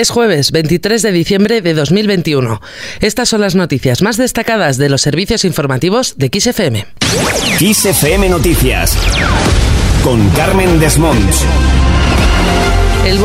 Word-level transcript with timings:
Es 0.00 0.08
jueves 0.08 0.50
23 0.50 1.02
de 1.02 1.12
diciembre 1.12 1.60
de 1.60 1.74
2021. 1.74 2.62
Estas 3.02 3.28
son 3.28 3.42
las 3.42 3.54
noticias 3.54 4.00
más 4.00 4.16
destacadas 4.16 4.78
de 4.78 4.88
los 4.88 5.02
servicios 5.02 5.44
informativos 5.44 6.14
de 6.16 6.30
XFM. 6.32 6.86
XFM 7.58 8.30
Noticias 8.30 8.96
con 10.02 10.26
Carmen 10.30 10.80
Desmonts. 10.80 11.44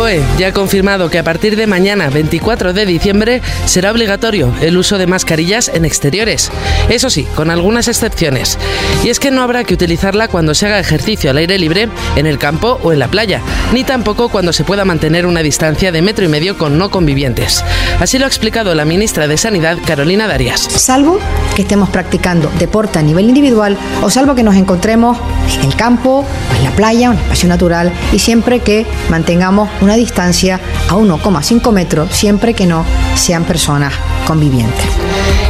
BOE 0.06 0.22
ya 0.38 0.50
ha 0.50 0.54
confirmado 0.54 1.10
que 1.10 1.18
a 1.18 1.24
partir 1.24 1.56
de 1.56 1.66
mañana, 1.66 2.10
24 2.12 2.74
de 2.74 2.86
diciembre, 2.86 3.42
será 3.66 3.92
obligatorio 3.92 4.54
el 4.62 4.78
uso 4.78 5.00
de 5.00 5.08
mascarillas 5.08 5.72
en 5.74 5.84
exteriores. 5.84 6.52
Eso 6.90 7.10
sí, 7.10 7.26
con 7.36 7.50
algunas 7.50 7.88
excepciones. 7.88 8.60
Y 9.04 9.10
es 9.10 9.20
que 9.20 9.32
no 9.32 9.42
habrá 9.42 9.64
que 9.64 9.74
utilizarla 9.74 10.28
cuando 10.28 10.54
se 10.54 10.68
haga 10.68 10.80
ejercicio 10.80 11.32
al 11.32 11.38
aire 11.38 11.58
libre, 11.58 11.90
en 12.16 12.28
el 12.28 12.38
campo 12.38 12.80
o 12.84 12.94
en 12.94 13.00
la 13.00 13.08
playa, 13.08 13.42
ni 13.74 13.84
tampoco 13.84 14.30
cuando 14.30 14.54
se 14.54 14.64
pueda 14.64 14.86
mantener 14.86 15.26
una 15.26 15.42
distancia 15.42 15.92
de 15.92 16.04
metro 16.04 16.24
y 16.24 16.28
medio 16.28 16.56
con 16.56 16.78
no 16.78 16.92
convivientes. 16.92 17.64
Así 18.00 18.20
lo 18.20 18.26
ha 18.26 18.28
explicado 18.28 18.76
la 18.76 18.86
ministra 18.86 19.28
de 19.28 19.38
Sanidad, 19.38 19.80
Carolina 19.88 20.28
Darias. 20.28 20.62
Salvo 20.62 21.20
que 21.56 21.64
estemos 21.64 21.90
practicando 21.90 22.52
deporte 22.60 23.00
a 23.00 23.02
nivel 23.02 23.26
individual 23.28 23.76
o 24.04 24.12
salvo 24.12 24.36
que 24.36 24.44
nos 24.44 24.56
encontremos 24.56 25.18
en 25.58 25.66
el 25.66 25.76
campo 25.76 26.26
o 26.52 26.56
en 26.56 26.64
la 26.64 26.72
playa 26.72 27.10
o 27.10 27.14
en 27.14 27.18
el 27.18 27.24
espacio 27.24 27.50
natural 27.50 27.92
y 28.12 28.20
siempre 28.20 28.60
que 28.60 28.86
mantengamos 29.10 29.70
una 29.82 29.95
distancia 29.96 30.60
a 30.90 30.94
1,5 30.94 31.72
metros 31.72 32.12
siempre 32.12 32.54
que 32.54 32.66
no 32.66 32.86
sean 33.16 33.44
personas 33.46 33.94
convivientes. 34.26 34.86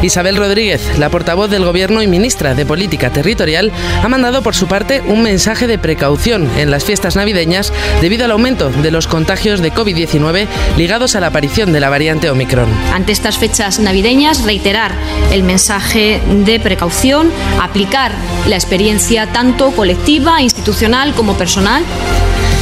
Isabel 0.01 0.35
Rodríguez, 0.35 0.99
la 0.99 1.09
portavoz 1.09 1.49
del 1.49 1.65
Gobierno 1.65 2.01
y 2.01 2.07
ministra 2.07 2.53
de 2.53 2.65
Política 2.65 3.11
Territorial, 3.11 3.71
ha 4.03 4.07
mandado 4.07 4.43
por 4.43 4.53
su 4.53 4.67
parte 4.67 5.01
un 5.01 5.23
mensaje 5.23 5.67
de 5.67 5.79
precaución 5.79 6.49
en 6.57 6.69
las 6.69 6.83
fiestas 6.83 7.15
navideñas 7.15 7.73
debido 8.01 8.25
al 8.25 8.31
aumento 8.31 8.69
de 8.69 8.91
los 8.91 9.07
contagios 9.07 9.61
de 9.61 9.73
COVID-19 9.73 10.47
ligados 10.77 11.15
a 11.15 11.21
la 11.21 11.27
aparición 11.27 11.73
de 11.73 11.79
la 11.79 11.89
variante 11.89 12.29
Omicron. 12.29 12.69
Ante 12.93 13.13
estas 13.13 13.37
fechas 13.37 13.79
navideñas, 13.79 14.43
reiterar 14.43 14.91
el 15.31 15.43
mensaje 15.43 16.21
de 16.45 16.59
precaución, 16.59 17.31
aplicar 17.61 18.11
la 18.47 18.55
experiencia 18.55 19.31
tanto 19.31 19.71
colectiva, 19.71 20.41
institucional 20.41 21.13
como 21.15 21.35
personal 21.35 21.83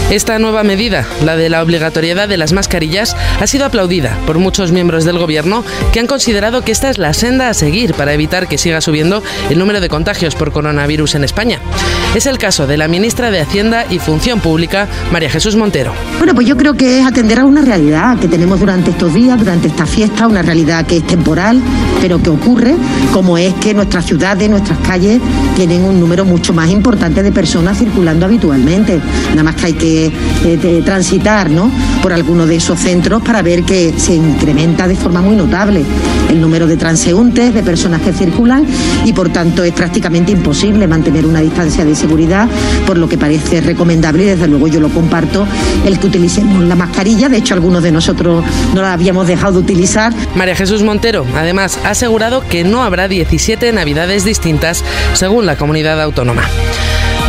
esta 0.09 0.37
nueva 0.37 0.63
medida, 0.63 1.05
la 1.23 1.35
de 1.35 1.49
la 1.49 1.63
obligatoriedad 1.63 2.27
de 2.27 2.37
las 2.37 2.53
mascarillas, 2.53 3.15
ha 3.39 3.47
sido 3.47 3.65
aplaudida 3.65 4.17
por 4.27 4.37
muchos 4.37 4.71
miembros 4.71 5.05
del 5.05 5.17
Gobierno 5.17 5.63
que 5.91 5.99
han 5.99 6.07
considerado 6.07 6.61
que 6.61 6.71
esta 6.71 6.89
es 6.89 6.97
la 6.97 7.13
senda 7.13 7.49
a 7.49 7.53
seguir 7.53 7.93
para 7.93 8.13
evitar 8.13 8.47
que 8.47 8.57
siga 8.57 8.81
subiendo 8.81 9.23
el 9.49 9.57
número 9.57 9.81
de 9.81 9.89
contagios 9.89 10.35
por 10.35 10.51
coronavirus 10.51 11.15
en 11.15 11.23
España. 11.23 11.59
Es 12.15 12.25
el 12.25 12.37
caso 12.37 12.67
de 12.67 12.77
la 12.77 12.87
ministra 12.87 13.31
de 13.31 13.41
Hacienda 13.41 13.85
y 13.89 13.99
Función 13.99 14.39
Pública, 14.39 14.87
María 15.11 15.29
Jesús 15.29 15.55
Montero. 15.55 15.93
Bueno, 16.17 16.35
pues 16.35 16.47
yo 16.47 16.57
creo 16.57 16.75
que 16.75 16.99
es 16.99 17.05
atender 17.05 17.39
a 17.39 17.45
una 17.45 17.61
realidad 17.61 18.19
que 18.19 18.27
tenemos 18.27 18.59
durante 18.59 18.91
estos 18.91 19.13
días, 19.13 19.39
durante 19.39 19.67
esta 19.67 19.85
fiesta, 19.85 20.27
una 20.27 20.41
realidad 20.41 20.85
que 20.85 20.97
es 20.97 21.07
temporal, 21.07 21.59
pero 22.01 22.21
que 22.21 22.29
ocurre, 22.29 22.75
como 23.11 23.37
es 23.37 23.53
que 23.55 23.73
nuestras 23.73 24.05
ciudades, 24.05 24.49
nuestras 24.49 24.77
calles 24.79 25.19
tienen 25.55 25.83
un 25.83 25.99
número 25.99 26.25
mucho 26.25 26.53
más 26.53 26.69
importante 26.69 27.23
de 27.23 27.31
personas 27.31 27.77
circulando 27.77 28.25
habitualmente. 28.25 28.99
Nada 29.29 29.43
más 29.43 29.55
que 29.55 29.65
hay 29.65 29.73
que 29.73 29.92
eh, 29.95 30.81
transitar 30.85 31.49
¿no? 31.49 31.71
por 32.01 32.13
alguno 32.13 32.45
de 32.45 32.55
esos 32.55 32.79
centros 32.79 33.21
para 33.21 33.41
ver 33.41 33.63
que 33.63 33.93
se 33.97 34.15
incrementa 34.15 34.87
de 34.87 34.95
forma 34.95 35.21
muy 35.21 35.35
notable 35.35 35.83
el 36.29 36.41
número 36.41 36.67
de 36.67 36.77
transeúntes, 36.77 37.53
de 37.53 37.63
personas 37.63 38.01
que 38.01 38.11
circulan 38.11 38.65
y 39.05 39.13
por 39.13 39.29
tanto 39.29 39.63
es 39.63 39.71
prácticamente 39.73 40.31
imposible 40.31 40.87
mantener 40.87 41.25
una 41.25 41.41
distancia 41.41 41.85
de 41.85 41.95
seguridad, 41.95 42.47
por 42.87 42.97
lo 42.97 43.07
que 43.07 43.17
parece 43.17 43.61
recomendable 43.61 44.23
y 44.23 44.27
desde 44.27 44.47
luego 44.47 44.67
yo 44.67 44.79
lo 44.79 44.89
comparto, 44.89 45.45
el 45.85 45.99
que 45.99 46.07
utilicemos 46.07 46.63
la 46.63 46.75
mascarilla, 46.75 47.29
de 47.29 47.37
hecho 47.37 47.53
algunos 47.53 47.83
de 47.83 47.91
nosotros 47.91 48.43
no 48.73 48.81
la 48.81 48.93
habíamos 48.93 49.27
dejado 49.27 49.53
de 49.53 49.59
utilizar. 49.59 50.13
María 50.35 50.55
Jesús 50.55 50.81
Montero 50.81 51.25
además 51.35 51.79
ha 51.83 51.91
asegurado 51.91 52.43
que 52.47 52.63
no 52.63 52.83
habrá 52.83 53.07
17 53.07 53.71
navidades 53.73 54.25
distintas 54.25 54.83
según 55.13 55.45
la 55.45 55.55
comunidad 55.55 56.01
autónoma. 56.01 56.43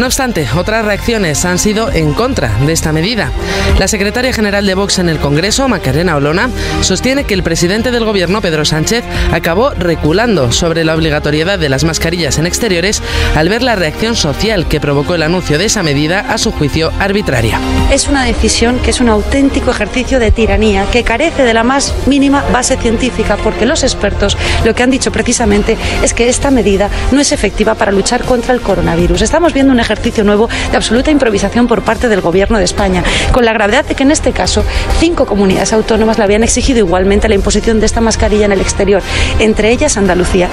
No 0.01 0.07
obstante, 0.07 0.49
otras 0.57 0.85
reacciones 0.85 1.45
han 1.45 1.57
sido 1.57 1.89
en 1.89 2.15
contra 2.15 2.49
de 2.67 2.73
esta 2.73 2.93
medida. 2.93 3.31
La 3.79 3.87
secretaria 3.87 4.33
general 4.33 4.67
de 4.67 4.75
Vox 4.75 4.99
en 4.99 5.09
el 5.09 5.19
Congreso, 5.19 5.69
Macarena 5.69 6.17
Olona, 6.17 6.51
sostiene 6.81 7.23
que 7.25 7.35
el 7.35 7.45
presidente 7.45 7.93
del 7.93 8.05
gobierno, 8.05 8.41
Pedro 8.41 8.65
Sánchez, 8.65 9.05
acabó 9.33 9.71
reculando 9.71 10.51
sobre 10.51 10.85
la 10.85 10.97
obligatoriedad 10.97 11.61
de 11.61 11.69
las 11.69 11.85
mascarillas 11.85 12.39
en 12.39 12.47
exteriores 12.47 13.03
al 13.37 13.49
ver 13.49 13.63
la 13.63 13.77
reacción 13.77 14.17
social 14.17 14.67
que 14.67 14.81
provocó 14.81 15.15
el 15.15 15.23
anuncio 15.23 15.59
de 15.59 15.67
esa 15.67 15.85
medida, 15.85 16.21
a 16.21 16.39
su 16.39 16.51
juicio, 16.51 16.93
arbitraria. 16.99 17.61
Es 17.93 18.09
una 18.09 18.25
decisión 18.25 18.81
que 18.81 18.91
es 18.91 19.01
un 19.01 19.09
auténtico 19.09 19.71
ejercicio 19.71 20.19
de 20.19 20.33
tiranía 20.33 20.87
que 20.91 21.05
carece 21.05 21.45
de 21.45 21.55
la 21.55 21.63
más 21.63 21.95
mínima 22.07 22.45
base 22.53 22.77
científica, 22.77 23.37
porque 23.37 23.65
los 23.65 23.85
expertos 23.85 24.37
lo 24.65 24.75
que 24.75 24.83
han 24.83 24.91
dicho 24.91 25.13
precisamente 25.13 25.77
es 26.03 26.15
que 26.15 26.29
esta 26.29 26.51
medida 26.51 26.91
no 27.13 27.21
es 27.21 27.31
efectiva 27.31 27.75
para 27.77 27.93
luchar 27.93 28.25
contra 28.25 28.53
el 28.53 28.61
coronavirus. 28.61 29.23
Estamos 29.23 29.53
viendo 29.53 29.73
ejercicio 29.85 30.25
nuevo 30.25 30.49
de 30.71 30.77
absoluta 30.77 31.11
improvisación 31.11 31.69
por 31.69 31.83
parte 31.83 32.09
del 32.09 32.21
Gobierno 32.21 32.59
de 32.59 32.65
España, 32.65 33.05
con 33.33 33.45
la 33.45 33.53
gravedad 33.53 33.85
de 33.85 33.95
que 33.95 34.03
en 34.03 34.11
este 34.11 34.33
caso 34.33 34.65
cinco 34.99 35.27
comunidades 35.27 35.73
autónomas 35.73 36.19
le 36.19 36.25
habían 36.25 36.43
exigido 36.43 36.79
igualmente 36.79 37.29
la 37.29 37.35
imposición 37.35 37.81
de 37.81 37.87
esta 37.87 38.01
mascarilla 38.01 38.47
en 38.47 38.53
el 38.53 38.61
exterior, 38.61 39.03
entre 39.39 39.71
ellas 39.71 39.97
Andalucía. 39.97 40.49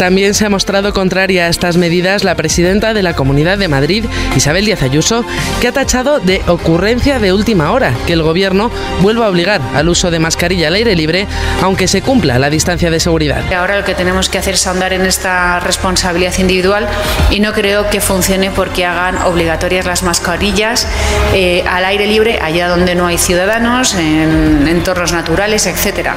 También 0.00 0.32
se 0.32 0.46
ha 0.46 0.48
mostrado 0.48 0.94
contraria 0.94 1.44
a 1.44 1.48
estas 1.48 1.76
medidas 1.76 2.24
la 2.24 2.34
presidenta 2.34 2.94
de 2.94 3.02
la 3.02 3.12
Comunidad 3.12 3.58
de 3.58 3.68
Madrid, 3.68 4.06
Isabel 4.34 4.64
Díaz 4.64 4.82
Ayuso, 4.82 5.26
que 5.60 5.68
ha 5.68 5.72
tachado 5.72 6.20
de 6.20 6.40
ocurrencia 6.46 7.18
de 7.18 7.34
última 7.34 7.70
hora 7.70 7.92
que 8.06 8.14
el 8.14 8.22
Gobierno 8.22 8.70
vuelva 9.02 9.26
a 9.26 9.28
obligar 9.28 9.60
al 9.74 9.90
uso 9.90 10.10
de 10.10 10.18
mascarilla 10.18 10.68
al 10.68 10.74
aire 10.76 10.96
libre, 10.96 11.26
aunque 11.60 11.86
se 11.86 12.00
cumpla 12.00 12.38
la 12.38 12.48
distancia 12.48 12.90
de 12.90 12.98
seguridad. 12.98 13.52
Ahora 13.52 13.76
lo 13.76 13.84
que 13.84 13.94
tenemos 13.94 14.30
que 14.30 14.38
hacer 14.38 14.54
es 14.54 14.66
ahondar 14.66 14.94
en 14.94 15.04
esta 15.04 15.60
responsabilidad 15.60 16.32
individual 16.38 16.88
y 17.28 17.40
no 17.40 17.52
creo 17.52 17.90
que 17.90 18.00
funcione 18.00 18.50
por 18.50 18.70
que 18.70 18.86
hagan 18.86 19.18
obligatorias 19.18 19.84
las 19.84 20.02
mascarillas 20.02 20.88
eh, 21.34 21.62
al 21.68 21.84
aire 21.84 22.06
libre, 22.06 22.38
allá 22.40 22.68
donde 22.68 22.94
no 22.94 23.06
hay 23.06 23.18
ciudadanos, 23.18 23.94
en 23.96 24.66
entornos 24.66 25.12
naturales, 25.12 25.66
etcétera. 25.66 26.16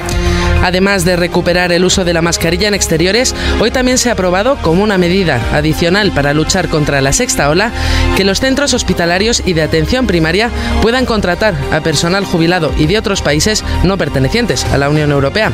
Además 0.63 1.03
de 1.03 1.17
recuperar 1.17 1.73
el 1.73 1.83
uso 1.83 2.05
de 2.05 2.13
la 2.13 2.21
mascarilla 2.21 2.69
en 2.69 2.75
exteriores, 2.75 3.35
hoy 3.59 3.72
también 3.73 3.97
se 3.97 4.09
ha 4.09 4.13
aprobado 4.13 4.57
como 4.61 4.83
una 4.83 4.97
medida 4.97 5.41
adicional 5.51 6.11
para 6.11 6.33
luchar 6.33 6.69
contra 6.69 7.01
la 7.01 7.11
sexta 7.11 7.49
ola 7.49 7.71
que 8.15 8.23
los 8.23 8.39
centros 8.39 8.73
hospitalarios 8.73 9.43
y 9.45 9.53
de 9.53 9.63
atención 9.63 10.07
primaria 10.07 10.49
puedan 10.81 11.05
contratar 11.05 11.55
a 11.71 11.81
personal 11.81 12.23
jubilado 12.23 12.71
y 12.77 12.85
de 12.85 12.97
otros 12.97 13.21
países 13.21 13.63
no 13.83 13.97
pertenecientes 13.97 14.63
a 14.65 14.77
la 14.77 14.89
Unión 14.89 15.11
Europea. 15.11 15.51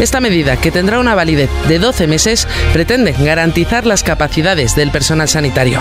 Esta 0.00 0.20
medida, 0.20 0.56
que 0.56 0.70
tendrá 0.70 0.98
una 0.98 1.14
validez 1.14 1.50
de 1.68 1.78
12 1.78 2.06
meses, 2.06 2.48
pretende 2.72 3.12
garantizar 3.12 3.86
las 3.86 4.02
capacidades 4.02 4.74
del 4.74 4.90
personal 4.90 5.28
sanitario. 5.28 5.80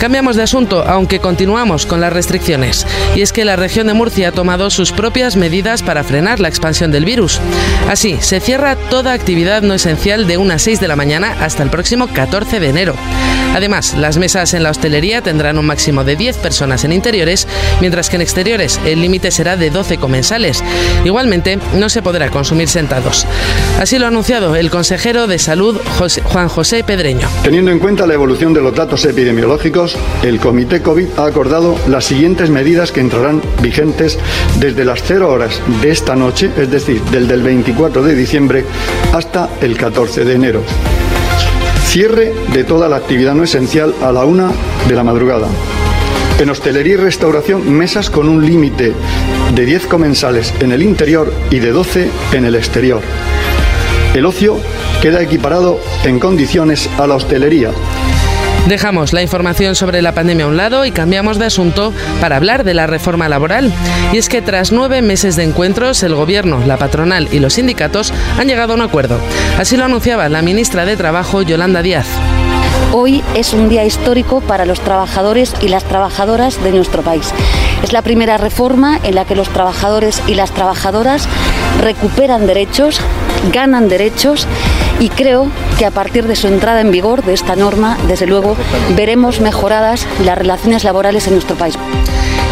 Cambiamos 0.00 0.36
de 0.36 0.42
asunto, 0.42 0.84
aunque 0.86 1.18
continuamos 1.18 1.86
con 1.86 2.00
las 2.00 2.12
restricciones. 2.12 2.86
Y 3.14 3.22
es 3.22 3.32
que 3.32 3.44
la 3.44 3.56
región 3.56 3.86
de 3.86 3.94
Murcia 3.94 4.28
ha 4.28 4.32
tomado 4.32 4.68
sus 4.68 4.92
propias 4.92 5.36
medidas 5.36 5.82
para 5.82 6.04
frenar 6.04 6.40
la 6.40 6.48
expansión 6.48 6.90
del 6.90 7.04
virus. 7.04 7.40
Así, 7.88 8.18
se 8.20 8.40
cierra 8.40 8.76
toda 8.76 9.12
actividad 9.12 9.62
no 9.62 9.74
esencial 9.74 10.26
de 10.26 10.36
unas 10.36 10.62
6 10.62 10.80
de 10.80 10.88
la 10.88 10.96
mañana 10.96 11.36
hasta 11.40 11.62
el 11.62 11.70
próximo 11.70 12.08
14 12.08 12.60
de 12.60 12.68
enero. 12.68 12.94
Además, 13.54 13.94
las 13.94 14.18
mesas 14.18 14.52
en 14.52 14.62
la 14.62 14.70
hostelería 14.70 15.22
tendrán 15.22 15.58
un 15.58 15.66
máximo 15.66 16.02
de 16.02 16.16
10 16.16 16.38
personas 16.38 16.84
en 16.84 16.92
interiores, 16.92 17.46
mientras 17.80 18.10
que 18.10 18.16
en 18.16 18.22
exteriores 18.22 18.80
el 18.84 19.00
límite 19.00 19.30
será 19.30 19.56
de 19.56 19.70
12 19.70 19.98
comensales. 19.98 20.62
Igualmente, 21.04 21.58
no 21.74 21.88
se 21.88 22.02
podrá 22.02 22.30
consumir 22.30 22.68
sentados. 22.68 23.26
Así 23.78 23.98
lo 23.98 24.06
ha 24.06 24.08
anunciado 24.08 24.56
el 24.56 24.70
consejero 24.70 25.26
de 25.26 25.38
Salud, 25.38 25.80
Juan 26.24 26.48
José 26.48 26.82
Pedreño. 26.84 27.28
Teniendo 27.42 27.70
en 27.70 27.78
cuenta 27.78 28.06
la 28.06 28.14
evolución 28.14 28.52
de 28.52 28.60
los 28.60 28.74
datos 28.74 29.04
epidemiológicos, 29.04 29.73
el 30.22 30.38
Comité 30.38 30.82
COVID 30.82 31.18
ha 31.18 31.26
acordado 31.26 31.74
las 31.88 32.04
siguientes 32.04 32.48
medidas 32.48 32.92
que 32.92 33.00
entrarán 33.00 33.42
vigentes 33.60 34.20
desde 34.60 34.84
las 34.84 35.02
0 35.02 35.28
horas 35.28 35.60
de 35.82 35.90
esta 35.90 36.14
noche, 36.14 36.48
es 36.56 36.70
decir, 36.70 37.02
del 37.10 37.26
del 37.26 37.42
24 37.42 38.04
de 38.04 38.14
diciembre 38.14 38.64
hasta 39.12 39.48
el 39.60 39.76
14 39.76 40.24
de 40.24 40.34
enero. 40.34 40.60
Cierre 41.86 42.32
de 42.52 42.62
toda 42.62 42.88
la 42.88 42.96
actividad 42.96 43.34
no 43.34 43.42
esencial 43.42 43.92
a 44.00 44.12
la 44.12 44.24
una 44.24 44.52
de 44.86 44.94
la 44.94 45.02
madrugada. 45.02 45.48
En 46.38 46.50
hostelería 46.50 46.94
y 46.94 46.98
restauración, 46.98 47.68
mesas 47.72 48.10
con 48.10 48.28
un 48.28 48.46
límite 48.46 48.92
de 49.56 49.66
10 49.66 49.86
comensales 49.86 50.54
en 50.60 50.70
el 50.70 50.84
interior 50.84 51.32
y 51.50 51.58
de 51.58 51.72
12 51.72 52.10
en 52.32 52.44
el 52.44 52.54
exterior. 52.54 53.00
El 54.14 54.24
ocio 54.24 54.56
queda 55.02 55.20
equiparado 55.20 55.80
en 56.04 56.20
condiciones 56.20 56.88
a 56.96 57.08
la 57.08 57.16
hostelería, 57.16 57.72
Dejamos 58.68 59.12
la 59.12 59.20
información 59.20 59.74
sobre 59.74 60.00
la 60.00 60.12
pandemia 60.12 60.46
a 60.46 60.48
un 60.48 60.56
lado 60.56 60.86
y 60.86 60.90
cambiamos 60.90 61.38
de 61.38 61.44
asunto 61.44 61.92
para 62.20 62.36
hablar 62.36 62.64
de 62.64 62.72
la 62.72 62.86
reforma 62.86 63.28
laboral. 63.28 63.70
Y 64.12 64.16
es 64.16 64.30
que 64.30 64.40
tras 64.40 64.72
nueve 64.72 65.02
meses 65.02 65.36
de 65.36 65.44
encuentros, 65.44 66.02
el 66.02 66.14
Gobierno, 66.14 66.62
la 66.66 66.78
patronal 66.78 67.28
y 67.30 67.40
los 67.40 67.54
sindicatos 67.54 68.14
han 68.38 68.48
llegado 68.48 68.72
a 68.72 68.76
un 68.76 68.82
acuerdo. 68.82 69.18
Así 69.58 69.76
lo 69.76 69.84
anunciaba 69.84 70.30
la 70.30 70.40
ministra 70.40 70.86
de 70.86 70.96
Trabajo, 70.96 71.42
Yolanda 71.42 71.82
Díaz. 71.82 72.06
Hoy 72.92 73.22
es 73.34 73.52
un 73.52 73.68
día 73.68 73.84
histórico 73.84 74.40
para 74.40 74.64
los 74.64 74.80
trabajadores 74.80 75.54
y 75.60 75.68
las 75.68 75.84
trabajadoras 75.84 76.62
de 76.62 76.72
nuestro 76.72 77.02
país. 77.02 77.34
Es 77.82 77.92
la 77.92 78.00
primera 78.00 78.38
reforma 78.38 78.98
en 79.02 79.14
la 79.14 79.26
que 79.26 79.36
los 79.36 79.50
trabajadores 79.50 80.22
y 80.26 80.34
las 80.34 80.52
trabajadoras 80.52 81.28
recuperan 81.82 82.46
derechos, 82.46 83.00
ganan 83.52 83.88
derechos 83.88 84.48
y 85.04 85.10
creo 85.10 85.50
que 85.78 85.84
a 85.84 85.90
partir 85.90 86.26
de 86.26 86.34
su 86.34 86.46
entrada 86.46 86.80
en 86.80 86.90
vigor 86.90 87.22
de 87.24 87.34
esta 87.34 87.56
norma, 87.56 87.98
desde 88.08 88.26
luego, 88.26 88.56
veremos 88.96 89.38
mejoradas 89.38 90.08
las 90.24 90.38
relaciones 90.38 90.82
laborales 90.82 91.26
en 91.26 91.34
nuestro 91.34 91.56
país. 91.56 91.76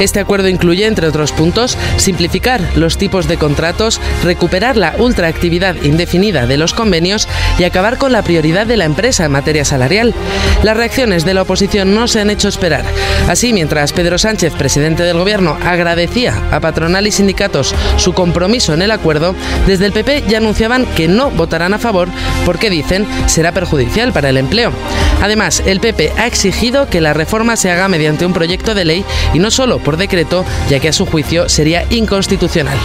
Este 0.01 0.21
acuerdo 0.21 0.49
incluye, 0.49 0.87
entre 0.87 1.07
otros 1.07 1.33
puntos, 1.33 1.79
simplificar 1.97 2.61
los 2.77 2.99
tipos 2.99 3.29
de 3.29 3.37
contratos, 3.37 4.01
recuperar 4.25 4.77
la 4.77 4.95
ultraactividad 4.99 5.77
indefinida 5.83 6.47
de 6.47 6.57
los 6.57 6.75
convenios 6.75 7.29
y 7.59 7.65
acabar 7.65 7.99
con 7.99 8.13
la 8.13 8.23
prioridad 8.23 8.67
de 8.67 8.77
la 8.77 8.85
empresa 8.85 9.25
en 9.25 9.33
materia 9.33 9.65
salarial. 9.65 10.15
Las 10.63 10.77
reacciones 10.77 11.25
de 11.25 11.35
la 11.35 11.43
oposición 11.43 11.95
no 11.95 12.09
se 12.09 12.21
han 12.21 12.31
hecho 12.31 12.49
esperar. 12.49 12.85
Así, 13.29 13.53
mientras 13.53 13.93
Pedro 13.93 14.19
Sánchez, 14.19 14.55
presidente 14.55 15.03
del 15.03 15.19
Gobierno, 15.19 15.57
agradecía 15.65 16.35
a 16.51 16.61
patronal 16.61 17.07
y 17.07 17.13
sindicatos 17.13 17.75
su 17.97 18.13
compromiso 18.13 18.75
en 18.75 18.83
el 18.83 18.91
acuerdo, 18.91 19.35
desde 19.67 19.87
el 19.87 19.93
PP 19.93 20.25
ya 20.29 20.39
anunciaban 20.39 20.87
que 20.97 21.09
no 21.09 21.31
votarán 21.31 21.75
a 21.75 21.79
favor 21.79 22.09
porque 22.45 22.71
dicen 22.71 23.07
será 23.27 23.53
perjudicial 23.53 24.13
para 24.13 24.31
el 24.31 24.37
empleo. 24.37 24.73
Además, 25.21 25.63
el 25.67 25.81
PP 25.81 26.13
ha 26.17 26.27
exigido 26.27 26.89
que 26.89 27.01
la 27.01 27.15
reforma 27.15 27.57
se 27.57 27.71
haga 27.71 27.89
mediante 27.89 28.27
un 28.27 28.33
proyecto 28.33 28.75
de 28.75 28.85
ley 28.85 29.05
y 29.35 29.39
no 29.39 29.51
solo 29.51 29.79
por 29.83 29.97
decreto, 29.97 30.45
ya 30.69 30.81
que 30.81 30.89
a 30.89 30.93
su 30.93 31.07
juicio 31.07 31.49
sería 31.49 31.85
inconstitucional. 31.91 32.79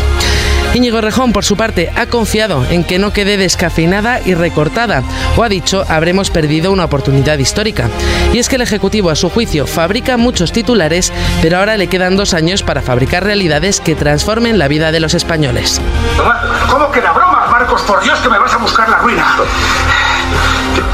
Íñigo 0.73 1.01
Rejón, 1.01 1.33
por 1.33 1.45
su 1.45 1.55
parte, 1.55 1.91
ha 1.95 2.05
confiado 2.07 2.65
en 2.69 2.83
que 2.83 2.99
no 2.99 3.11
quede 3.11 3.37
descafeinada 3.37 4.19
y 4.23 4.33
recortada, 4.33 5.01
o 5.35 5.43
ha 5.43 5.49
dicho, 5.49 5.85
habremos 5.87 6.29
perdido 6.29 6.71
una 6.71 6.85
oportunidad 6.85 7.37
histórica. 7.39 7.89
Y 8.33 8.39
es 8.39 8.49
que 8.49 8.57
el 8.57 8.61
Ejecutivo, 8.61 9.09
a 9.09 9.15
su 9.15 9.29
juicio, 9.29 9.65
fabrica 9.65 10.17
muchos 10.17 10.51
titulares, 10.51 11.13
pero 11.41 11.57
ahora 11.57 11.77
le 11.77 11.87
quedan 11.87 12.17
dos 12.17 12.33
años 12.33 12.63
para 12.63 12.81
fabricar 12.81 13.23
realidades 13.23 13.79
que 13.79 13.95
transformen 13.95 14.59
la 14.59 14.67
vida 14.67 14.91
de 14.91 14.99
los 14.99 15.13
españoles. 15.13 15.81
¿Cómo 16.69 16.91
que 16.91 17.01
la 17.01 17.13
broma, 17.13 17.47
Marcos? 17.49 17.81
Por 17.81 18.03
Dios 18.03 18.19
que 18.19 18.29
me 18.29 18.37
vas 18.37 18.53
a 18.53 18.57
buscar 18.57 18.89
la 18.89 18.97
ruina. 18.97 19.25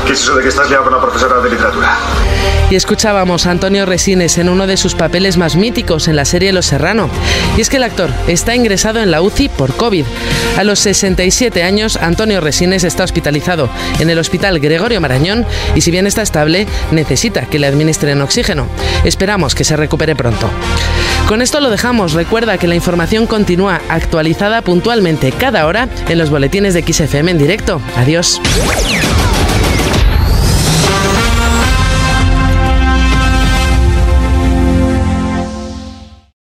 ¿Qué 0.05 0.13
es 0.13 0.21
eso 0.21 0.35
de 0.35 0.43
que 0.43 0.49
estás 0.49 0.69
liado 0.69 0.83
con 0.83 0.93
la 0.93 1.01
profesora 1.01 1.39
de 1.41 1.49
literatura? 1.49 1.97
Y 2.69 2.75
escuchábamos 2.75 3.45
a 3.45 3.51
Antonio 3.51 3.85
Resines 3.85 4.37
en 4.37 4.49
uno 4.49 4.67
de 4.67 4.77
sus 4.77 4.95
papeles 4.95 5.37
más 5.37 5.55
míticos 5.55 6.07
en 6.07 6.15
la 6.15 6.25
serie 6.25 6.51
Los 6.51 6.65
Serrano. 6.65 7.09
Y 7.55 7.61
es 7.61 7.69
que 7.69 7.77
el 7.77 7.83
actor 7.83 8.09
está 8.27 8.55
ingresado 8.55 8.99
en 8.99 9.11
la 9.11 9.21
UCI 9.21 9.49
por 9.49 9.73
COVID. 9.75 10.05
A 10.57 10.63
los 10.63 10.79
67 10.79 11.63
años, 11.63 11.97
Antonio 11.97 12.41
Resines 12.41 12.83
está 12.83 13.03
hospitalizado 13.03 13.69
en 13.99 14.09
el 14.09 14.19
Hospital 14.19 14.59
Gregorio 14.59 14.99
Marañón 14.99 15.45
y 15.75 15.81
si 15.81 15.91
bien 15.91 16.07
está 16.07 16.21
estable, 16.21 16.67
necesita 16.91 17.45
que 17.45 17.59
le 17.59 17.67
administren 17.67 18.21
oxígeno. 18.21 18.67
Esperamos 19.03 19.55
que 19.55 19.63
se 19.63 19.77
recupere 19.77 20.15
pronto. 20.15 20.49
Con 21.27 21.41
esto 21.41 21.61
lo 21.61 21.69
dejamos. 21.69 22.13
Recuerda 22.13 22.57
que 22.57 22.67
la 22.67 22.75
información 22.75 23.27
continúa 23.27 23.81
actualizada 23.87 24.61
puntualmente 24.61 25.31
cada 25.31 25.65
hora 25.65 25.87
en 26.09 26.17
los 26.17 26.29
boletines 26.29 26.73
de 26.73 26.81
XFM 26.83 27.31
en 27.31 27.37
directo. 27.37 27.81
Adiós. 27.95 28.41